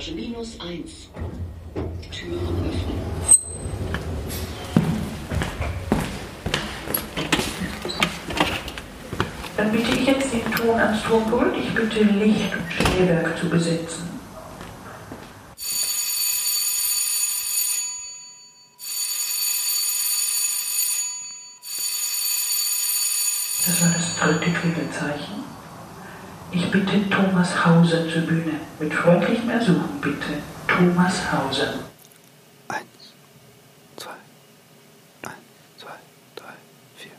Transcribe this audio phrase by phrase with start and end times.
[0.00, 1.10] Etage minus 1.
[2.10, 3.00] Türen öffnen.
[9.58, 11.54] Dann bitte ich jetzt den Ton ans Tonpult.
[11.58, 14.08] Ich bitte Licht und Stellwerk zu besetzen.
[23.66, 25.39] Das war das dritte Klingelzeichen.
[26.52, 28.60] Ich bitte Thomas Hauser zur Bühne.
[28.80, 30.42] Mit freundlichem Ersuchen bitte.
[30.66, 31.74] Thomas Hauser.
[32.68, 33.14] Eins,
[33.96, 34.10] zwei,
[35.22, 35.34] eins,
[35.78, 35.90] zwei,
[36.34, 36.54] drei,
[36.96, 37.12] vier.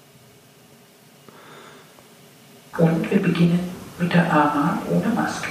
[2.78, 5.47] Und wir beginnen mit der Ama ohne Maske.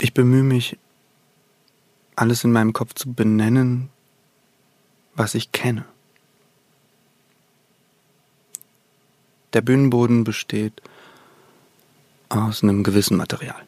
[0.00, 0.76] Ich bemühe mich,
[2.16, 3.90] alles in meinem Kopf zu benennen,
[5.14, 5.84] was ich kenne.
[9.52, 10.82] Der Bühnenboden besteht
[12.28, 13.62] aus einem gewissen Material.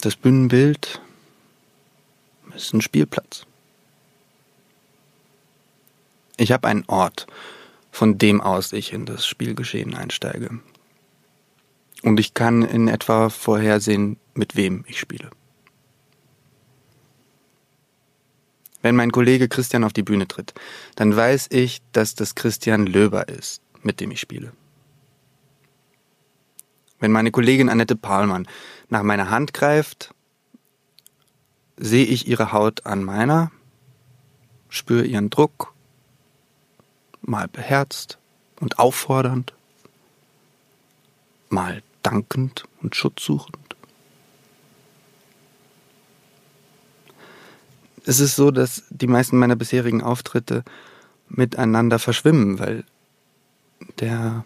[0.00, 1.00] Das Bühnenbild
[2.54, 3.46] ist ein Spielplatz.
[6.36, 7.26] Ich habe einen Ort,
[7.90, 10.60] von dem aus ich in das Spielgeschehen einsteige.
[12.02, 15.30] Und ich kann in etwa vorhersehen, mit wem ich spiele.
[18.84, 20.52] Wenn mein Kollege Christian auf die Bühne tritt,
[20.94, 24.52] dann weiß ich, dass das Christian Löber ist, mit dem ich spiele.
[27.00, 28.46] Wenn meine Kollegin Annette Pahlmann
[28.90, 30.14] nach meiner Hand greift,
[31.78, 33.50] sehe ich ihre Haut an meiner,
[34.68, 35.72] spüre ihren Druck,
[37.22, 38.18] mal beherzt
[38.60, 39.54] und auffordernd,
[41.48, 43.63] mal dankend und schutzsuchend.
[48.04, 50.62] Es ist so, dass die meisten meiner bisherigen Auftritte
[51.28, 52.84] miteinander verschwimmen, weil
[53.98, 54.44] der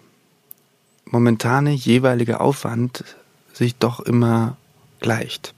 [1.04, 3.04] momentane jeweilige Aufwand
[3.52, 4.56] sich doch immer
[5.00, 5.54] gleicht.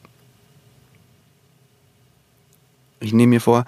[3.00, 3.64] Ich nehme mir vor,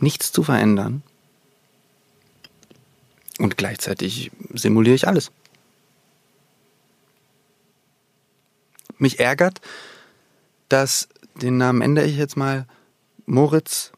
[0.00, 1.02] nichts zu verändern
[3.38, 5.30] und gleichzeitig simuliere ich alles.
[8.98, 9.60] Mich ärgert,
[10.68, 12.66] dass den Namen ändere ich jetzt mal
[13.26, 13.92] Moritz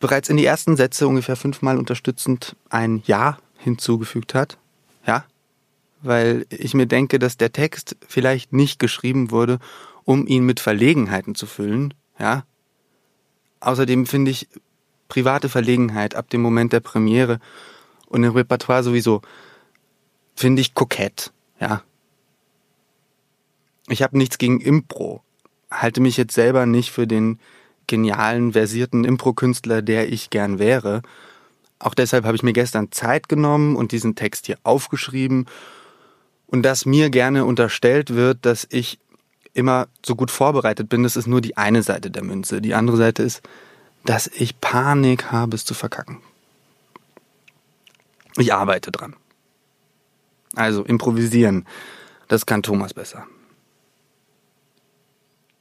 [0.00, 4.58] bereits in die ersten Sätze ungefähr fünfmal unterstützend ein Ja hinzugefügt hat.
[5.06, 5.24] Ja,
[6.02, 9.58] weil ich mir denke, dass der Text vielleicht nicht geschrieben wurde,
[10.04, 11.94] um ihn mit Verlegenheiten zu füllen.
[12.18, 12.44] Ja.
[13.60, 14.48] Außerdem finde ich
[15.08, 17.40] private Verlegenheit ab dem Moment der Premiere
[18.06, 19.22] und im Repertoire sowieso
[20.34, 21.32] finde ich kokett.
[21.60, 21.82] Ja.
[23.88, 25.22] Ich habe nichts gegen Impro,
[25.70, 27.38] halte mich jetzt selber nicht für den
[27.86, 31.02] genialen, versierten Impro-Künstler, der ich gern wäre.
[31.78, 35.46] Auch deshalb habe ich mir gestern Zeit genommen und diesen Text hier aufgeschrieben.
[36.46, 38.98] Und dass mir gerne unterstellt wird, dass ich
[39.54, 42.60] immer so gut vorbereitet bin, das ist nur die eine Seite der Münze.
[42.60, 43.42] Die andere Seite ist,
[44.04, 46.20] dass ich Panik habe, es zu verkacken.
[48.36, 49.14] Ich arbeite dran.
[50.54, 51.66] Also improvisieren,
[52.28, 53.26] das kann Thomas besser.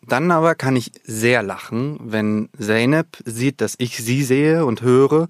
[0.07, 5.27] Dann aber kann ich sehr lachen, wenn Zeynep sieht, dass ich sie sehe und höre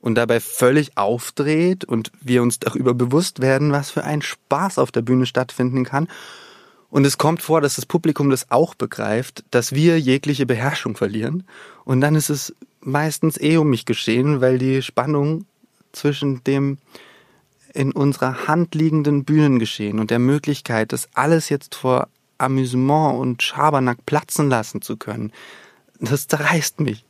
[0.00, 4.90] und dabei völlig aufdreht und wir uns darüber bewusst werden, was für ein Spaß auf
[4.90, 6.08] der Bühne stattfinden kann.
[6.88, 11.44] Und es kommt vor, dass das Publikum das auch begreift, dass wir jegliche Beherrschung verlieren.
[11.84, 15.44] Und dann ist es meistens eh um mich geschehen, weil die Spannung
[15.92, 16.78] zwischen dem
[17.74, 24.04] in unserer Hand liegenden Bühnengeschehen und der Möglichkeit, das alles jetzt vor Amüsement und Schabernack
[24.06, 25.32] platzen lassen zu können,
[26.00, 27.04] das zerreißt mich.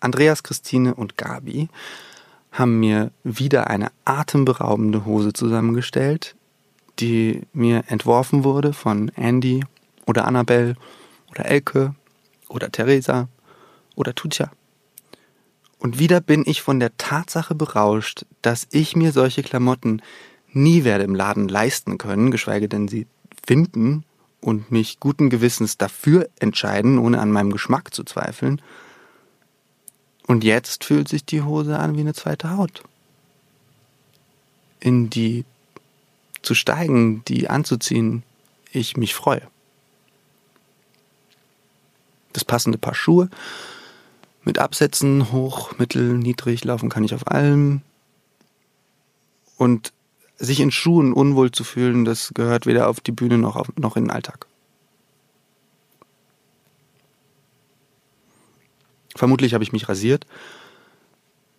[0.00, 1.68] Andreas, Christine und Gabi
[2.52, 6.36] haben mir wieder eine atemberaubende Hose zusammengestellt,
[6.98, 9.64] die mir entworfen wurde von Andy
[10.06, 10.76] oder Annabelle
[11.30, 11.94] oder Elke
[12.48, 13.28] oder Theresa
[13.94, 14.50] oder Tutja.
[15.78, 20.02] Und wieder bin ich von der Tatsache berauscht, dass ich mir solche Klamotten
[20.52, 23.06] nie werde im Laden leisten können, geschweige denn sie
[23.46, 24.04] finden
[24.40, 28.60] und mich guten Gewissens dafür entscheiden, ohne an meinem Geschmack zu zweifeln.
[30.26, 32.82] Und jetzt fühlt sich die Hose an wie eine zweite Haut.
[34.80, 35.44] In die
[36.42, 38.22] zu steigen, die anzuziehen,
[38.72, 39.42] ich mich freue.
[42.32, 43.30] Das passende Paar Schuhe,
[44.44, 47.82] mit Absätzen hoch, mittel, niedrig, laufen kann ich auf allem.
[49.56, 49.92] Und
[50.36, 53.96] sich in Schuhen unwohl zu fühlen, das gehört weder auf die Bühne noch, auf, noch
[53.96, 54.46] in den Alltag.
[59.16, 60.26] Vermutlich habe ich mich rasiert.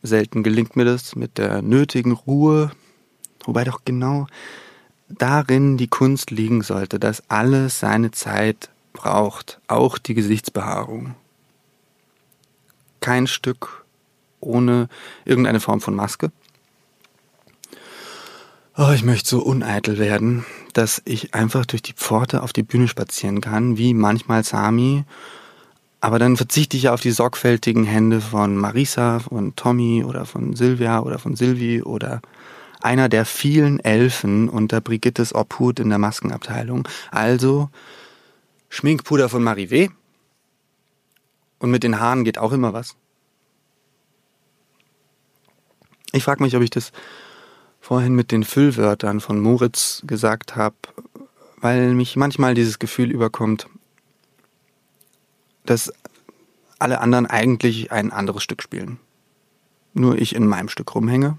[0.02, 2.72] Selten gelingt mir das mit der nötigen Ruhe,
[3.44, 4.28] wobei doch genau
[5.10, 11.16] darin die Kunst liegen sollte, dass alles seine Zeit braucht, auch die Gesichtsbehaarung.
[13.00, 13.86] Kein Stück
[14.40, 14.88] ohne
[15.26, 16.32] irgendeine Form von Maske.
[18.78, 22.88] Oh, ich möchte so uneitel werden, dass ich einfach durch die Pforte auf die Bühne
[22.88, 25.04] spazieren kann, wie manchmal Sami.
[26.00, 31.02] Aber dann verzichte ich auf die sorgfältigen Hände von Marisa, von Tommy oder von Silvia
[31.02, 32.22] oder von Silvi oder
[32.82, 36.88] einer der vielen Elfen unter Brigittes Obhut in der Maskenabteilung.
[37.12, 37.70] Also
[38.70, 39.92] Schminkpuder von Marivé.
[41.60, 42.96] Und mit den Haaren geht auch immer was.
[46.12, 46.92] Ich frage mich, ob ich das
[47.80, 50.76] vorhin mit den Füllwörtern von Moritz gesagt habe,
[51.58, 53.68] weil mich manchmal dieses Gefühl überkommt,
[55.66, 55.94] dass
[56.80, 59.00] alle anderen eigentlich ein anderes Stück spielen.
[59.94, 61.38] Nur ich in meinem Stück rumhänge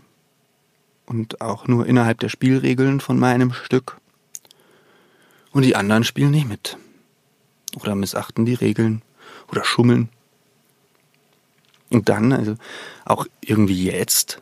[1.07, 3.97] und auch nur innerhalb der Spielregeln von meinem Stück.
[5.51, 6.79] Und die anderen spielen nicht mit.
[7.81, 9.03] Oder missachten die Regeln
[9.51, 10.09] oder schummeln.
[11.91, 12.55] Und dann, also
[13.05, 14.41] auch irgendwie jetzt,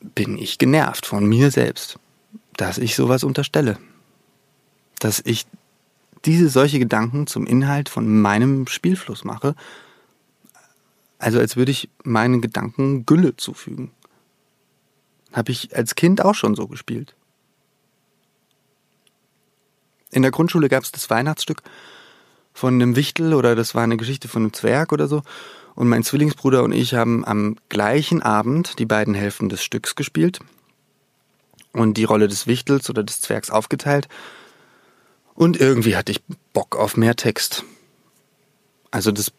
[0.00, 1.98] bin ich genervt von mir selbst,
[2.56, 3.78] dass ich sowas unterstelle.
[4.98, 5.46] Dass ich
[6.24, 9.54] diese solche Gedanken zum Inhalt von meinem Spielfluss mache.
[11.18, 13.90] Also als würde ich meinen Gedanken Gülle zufügen.
[15.32, 17.14] Habe ich als Kind auch schon so gespielt.
[20.10, 21.62] In der Grundschule gab es das Weihnachtsstück
[22.60, 25.22] von einem Wichtel oder das war eine Geschichte von einem Zwerg oder so.
[25.74, 30.40] Und mein Zwillingsbruder und ich haben am gleichen Abend die beiden Hälften des Stücks gespielt
[31.72, 34.08] und die Rolle des Wichtels oder des Zwergs aufgeteilt.
[35.34, 36.22] Und irgendwie hatte ich
[36.52, 37.64] Bock auf mehr Text.
[38.90, 39.32] Also das,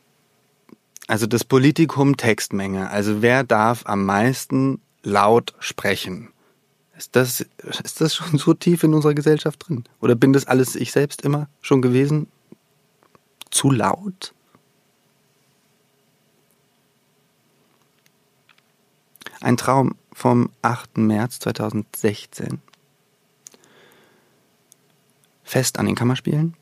[1.06, 2.90] also das Politikum Textmenge.
[2.90, 6.30] Also wer darf am meisten laut sprechen?
[6.98, 7.46] Ist das,
[7.84, 9.84] ist das schon so tief in unserer Gesellschaft drin?
[10.00, 12.26] Oder bin das alles ich selbst immer schon gewesen?
[13.52, 14.34] Zu laut?
[19.42, 20.98] Ein Traum vom 8.
[20.98, 22.62] März 2016.
[25.44, 26.56] Fest an den Kammerspielen.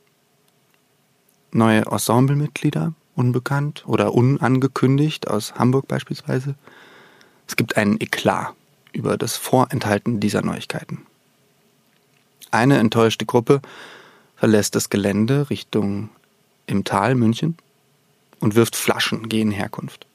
[1.52, 6.56] Neue Ensemblemitglieder, unbekannt oder unangekündigt, aus Hamburg beispielsweise.
[7.48, 8.54] Es gibt einen Eklat
[8.94, 11.06] über das Vorenthalten dieser Neuigkeiten.
[12.52, 13.62] Eine enttäuschte Gruppe
[14.36, 16.10] verlässt das Gelände Richtung
[16.70, 17.58] im Tal München
[18.40, 20.06] und wirft Flaschen gegen Herkunft.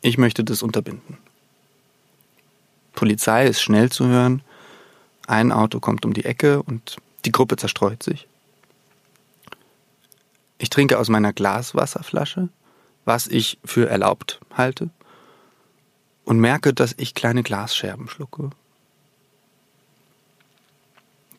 [0.00, 1.18] Ich möchte das unterbinden.
[2.94, 4.42] Polizei ist schnell zu hören.
[5.26, 6.96] Ein Auto kommt um die Ecke und
[7.26, 8.26] die Gruppe zerstreut sich.
[10.58, 12.48] Ich trinke aus meiner Glaswasserflasche,
[13.04, 14.90] was ich für erlaubt halte,
[16.24, 18.50] und merke, dass ich kleine Glasscherben schlucke.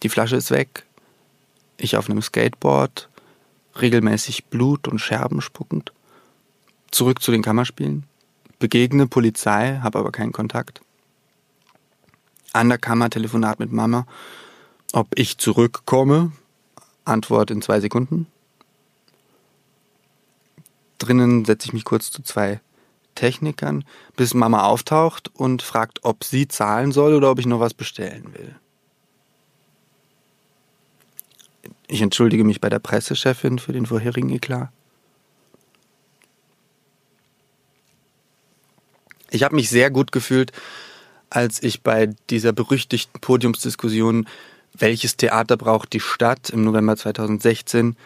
[0.04, 0.86] Die Flasche ist weg.
[1.78, 3.10] Ich auf einem Skateboard,
[3.80, 5.92] regelmäßig Blut und Scherben spuckend.
[6.92, 8.04] Zurück zu den Kammerspielen.
[8.60, 10.82] Begegne Polizei, habe aber keinen Kontakt.
[12.54, 14.06] Undercover-Telefonat mit Mama.
[14.94, 16.32] Ob ich zurückkomme?
[17.06, 18.28] Antwort in zwei Sekunden.
[20.98, 22.60] Drinnen setze ich mich kurz zu zwei
[23.16, 23.84] Technikern,
[24.16, 28.34] bis Mama auftaucht und fragt, ob sie zahlen soll oder ob ich noch was bestellen
[28.34, 28.56] will.
[31.92, 34.70] Ich entschuldige mich bei der Pressechefin für den vorherigen Eklat.
[39.30, 40.54] Ich habe mich sehr gut gefühlt,
[41.30, 44.26] als ich bei dieser berüchtigten Podiumsdiskussion,
[44.74, 47.98] welches Theater braucht die Stadt im November 2016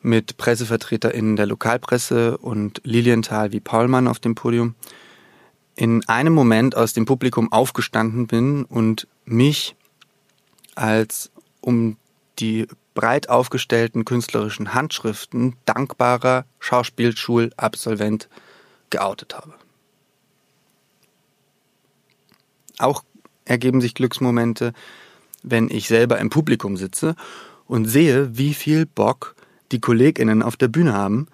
[0.00, 4.74] mit PressevertreterInnen der Lokalpresse und Lilienthal wie Paulmann auf dem Podium,
[5.76, 9.76] in einem Moment aus dem Publikum aufgestanden bin und mich
[10.76, 11.98] als um
[12.38, 18.28] die breit aufgestellten künstlerischen Handschriften dankbarer Schauspielschulabsolvent
[18.90, 19.54] geoutet habe.
[22.78, 23.04] Auch
[23.44, 24.72] ergeben sich Glücksmomente,
[25.42, 27.14] wenn ich selber im Publikum sitze
[27.66, 29.34] und sehe, wie viel Bock
[29.72, 31.28] die Kolleginnen auf der Bühne haben,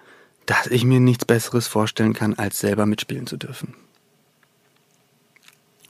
[0.45, 3.73] dass ich mir nichts Besseres vorstellen kann, als selber mitspielen zu dürfen.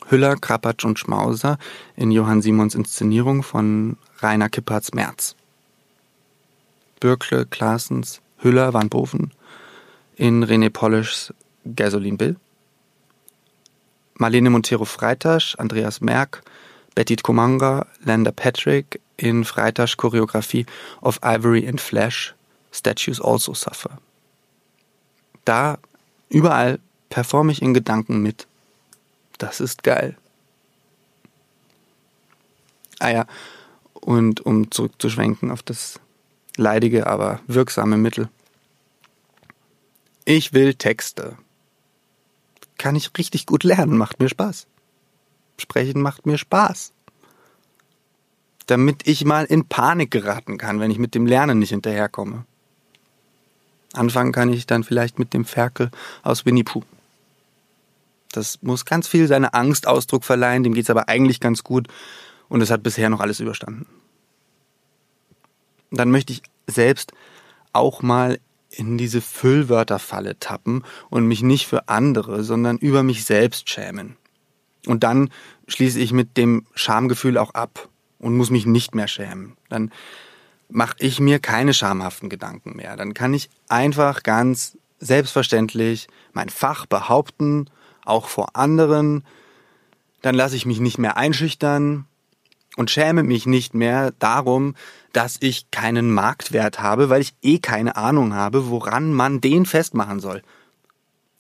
[0.08, 1.58] Hüller, Krapatsch und Schmauser
[1.96, 5.36] in Johann Simons Inszenierung von Rainer Kipperts März.
[7.02, 9.34] Bürkle, Klaasens, Hüller, Van Boven
[10.16, 11.34] in René Polischs
[11.76, 12.38] Gasoline Bill.
[14.14, 16.42] Marlene Montero Freitasch, Andreas Merck,
[16.96, 20.66] Betty Komanga, Landa Patrick in Freitasch Choreografie
[21.02, 22.34] of Ivory and Flesh,
[22.72, 23.98] Statues Also Suffer.
[25.44, 25.78] Da
[26.32, 26.80] Überall
[27.10, 28.48] performe ich in Gedanken mit.
[29.38, 30.18] Das ist geil.
[33.00, 33.26] Ah ja,
[33.94, 36.00] und um zurückzuschwenken auf das
[36.62, 38.30] leidige, aber wirksame Mittel.
[40.24, 41.38] Ich will Texte.
[42.78, 44.68] Kann ich richtig gut lernen, macht mir Spaß.
[45.60, 46.94] Sprechen macht mir Spaß.
[48.68, 52.46] Damit ich mal in Panik geraten kann, wenn ich mit dem Lernen nicht hinterherkomme.
[53.94, 55.92] Anfangen kann ich dann vielleicht mit dem Ferkel
[56.24, 56.84] aus Winnie Pooh.
[58.32, 61.88] Das muss ganz viel seine Angst Ausdruck verleihen, dem geht's aber eigentlich ganz gut
[62.48, 63.86] und es hat bisher noch alles überstanden.
[65.92, 66.42] Dann möchte ich
[66.72, 67.14] selbst
[67.74, 73.70] auch mal in diese Füllwörterfalle tappen und mich nicht für andere, sondern über mich selbst
[73.70, 74.18] schämen.
[74.88, 75.30] Und dann
[75.68, 79.58] schließe ich mit dem Schamgefühl auch ab und muss mich nicht mehr schämen.
[79.70, 79.92] Dann
[80.70, 82.96] mache ich mir keine schamhaften Gedanken mehr.
[82.96, 87.70] Dann kann ich einfach ganz selbstverständlich mein Fach behaupten,
[88.06, 89.26] auch vor anderen.
[90.22, 92.08] Dann lasse ich mich nicht mehr einschüchtern
[92.78, 94.76] und schäme mich nicht mehr darum,
[95.14, 100.20] dass ich keinen Marktwert habe, weil ich eh keine Ahnung habe, woran man den festmachen
[100.20, 100.42] soll.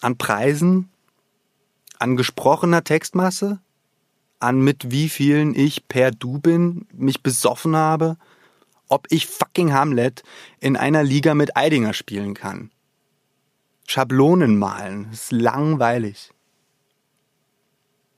[0.01, 0.89] An Preisen?
[1.99, 3.59] An gesprochener Textmasse?
[4.39, 8.17] An mit wie vielen ich per Du bin, mich besoffen habe?
[8.89, 10.23] Ob ich fucking Hamlet
[10.59, 12.71] in einer Liga mit Eidinger spielen kann?
[13.87, 16.31] Schablonen malen, ist langweilig.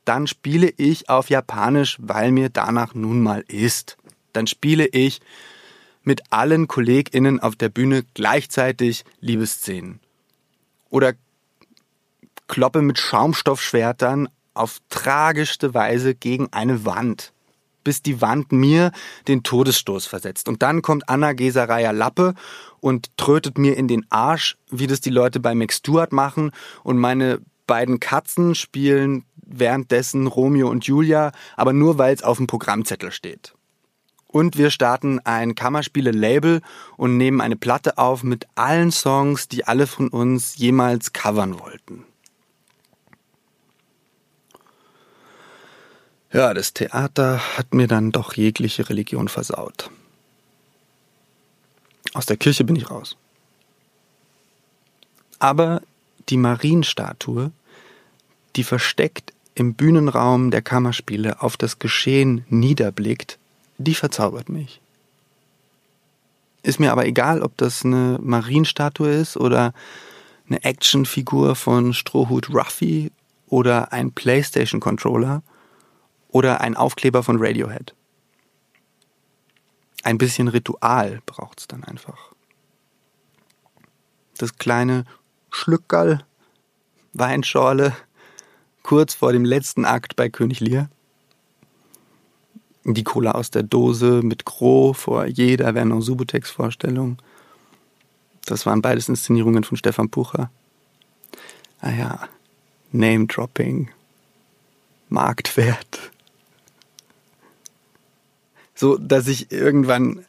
[0.05, 3.97] Dann spiele ich auf Japanisch, weil mir danach nun mal ist
[4.33, 5.21] dann spiele ich
[6.03, 10.01] mit allen KollegInnen auf der Bühne gleichzeitig Liebesszenen.
[10.89, 11.13] Oder
[12.47, 17.31] kloppe mit Schaumstoffschwertern auf tragischste Weise gegen eine Wand,
[17.83, 18.91] bis die Wand mir
[19.27, 20.49] den Todesstoß versetzt.
[20.49, 22.33] Und dann kommt Anna Geseraya Lappe
[22.81, 26.51] und trötet mir in den Arsch, wie das die Leute bei Max Stewart machen.
[26.83, 29.25] Und meine beiden Katzen spielen
[29.59, 33.53] währenddessen Romeo und Julia, aber nur weil es auf dem Programmzettel steht.
[34.27, 36.61] Und wir starten ein Kammerspiele-Label
[36.97, 42.03] und nehmen eine Platte auf mit allen Songs, die alle von uns jemals covern wollten.
[46.31, 49.91] Ja, das Theater hat mir dann doch jegliche Religion versaut.
[52.13, 53.17] Aus der Kirche bin ich raus.
[55.37, 55.81] Aber
[56.29, 57.51] die Marienstatue,
[58.55, 63.37] die versteckt im Bühnenraum der Kammerspiele auf das Geschehen niederblickt,
[63.77, 64.81] die verzaubert mich.
[66.63, 69.73] Ist mir aber egal, ob das eine Marienstatue ist oder
[70.47, 73.11] eine Actionfigur von Strohhut Ruffy
[73.47, 75.43] oder ein PlayStation Controller
[76.29, 77.93] oder ein Aufkleber von Radiohead.
[80.03, 82.33] Ein bisschen Ritual braucht's dann einfach.
[84.37, 85.05] Das kleine
[85.51, 86.25] Schlückerl,
[87.13, 87.95] Weinschorle,
[88.83, 90.89] kurz vor dem letzten Akt bei König Lear
[92.85, 97.17] die Cola aus der Dose mit Gros vor jeder Werner Subutex-Vorstellung.
[98.45, 100.51] Das waren beides Inszenierungen von Stefan Pucher.
[101.79, 102.29] Ah ja,
[102.91, 103.89] Name-Dropping,
[105.09, 106.11] Marktwert.
[108.75, 110.25] So, dass ich irgendwann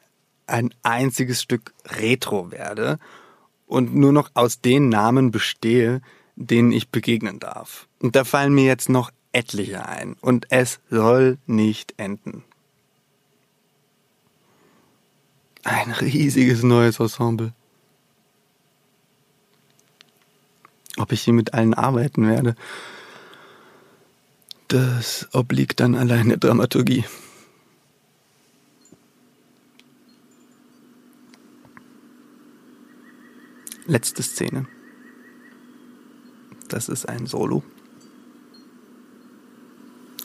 [0.46, 2.98] ein einziges Stück Retro werde
[3.66, 6.02] und nur noch aus den Namen bestehe,
[6.36, 7.88] denen ich begegnen darf.
[8.00, 12.44] Und da fallen mir jetzt noch etliche ein und es soll nicht enden.
[15.64, 17.52] Ein riesiges neues Ensemble.
[20.96, 22.54] Ob ich hier mit allen arbeiten werde,
[24.68, 27.04] das obliegt dann allein der Dramaturgie.
[33.86, 34.66] Letzte Szene.
[36.74, 37.62] Das ist ein Solo.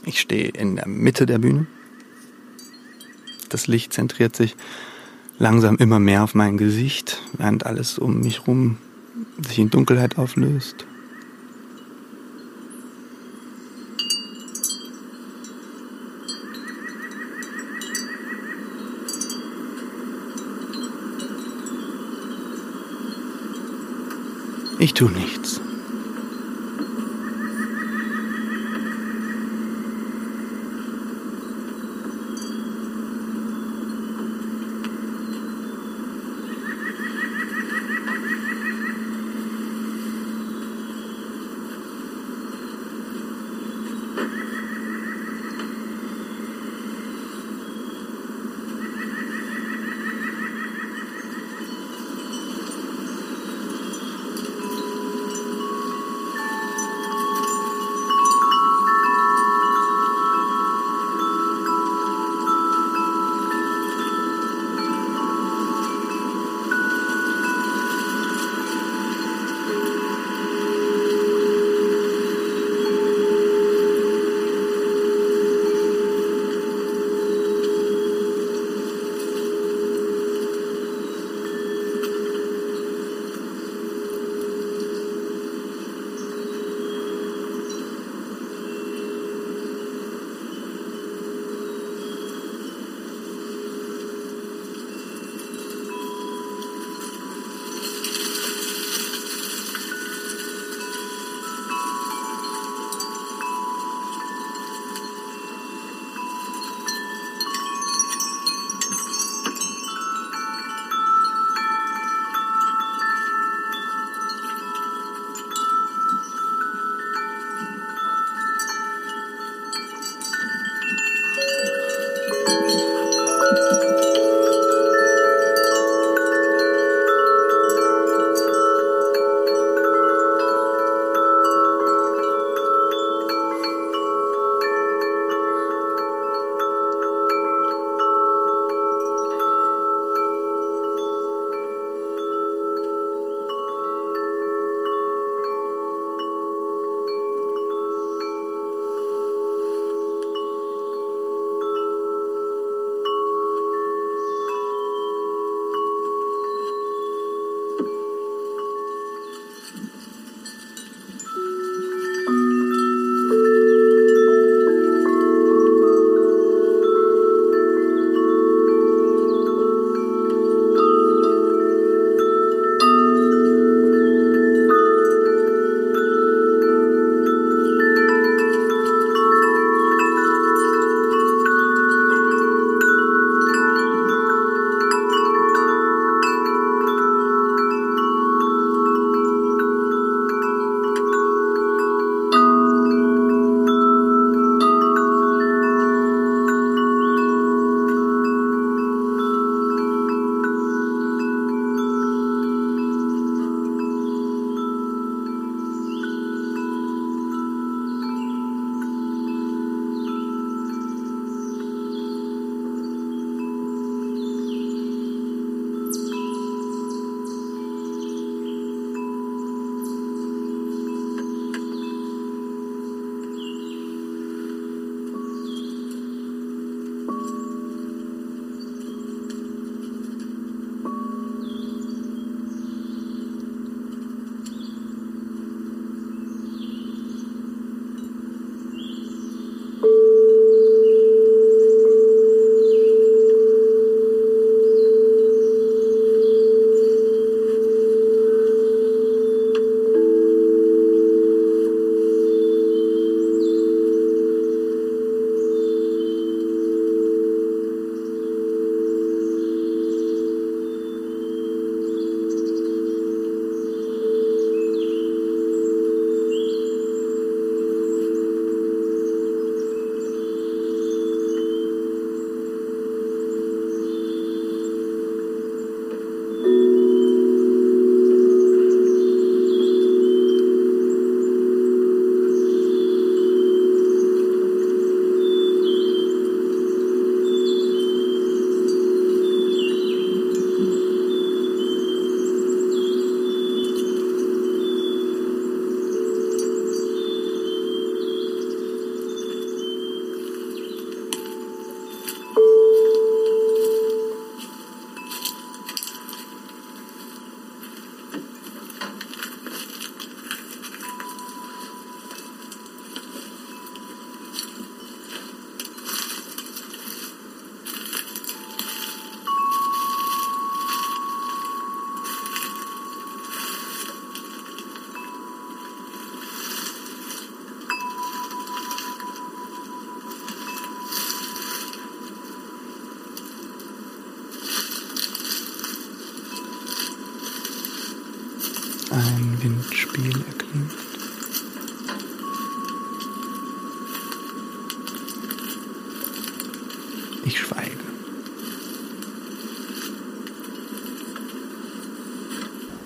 [0.03, 1.67] Ich stehe in der Mitte der Bühne.
[3.49, 4.55] Das Licht zentriert sich
[5.37, 8.79] langsam immer mehr auf mein Gesicht, während alles um mich herum
[9.47, 10.87] sich in Dunkelheit auflöst.
[24.79, 25.58] Ich tue nichts.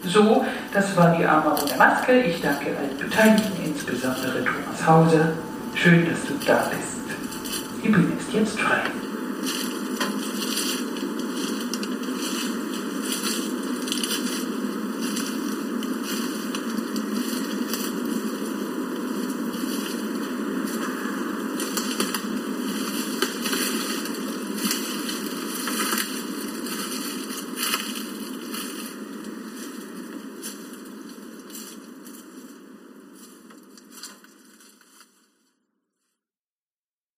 [0.06, 2.20] So, das war die Arme ohne Maske.
[2.22, 5.30] Ich danke allen Beteiligten, insbesondere Thomas Hauser.
[5.76, 6.94] Schön, dass du da bist.
[7.84, 8.82] Die Bühne ist jetzt frei.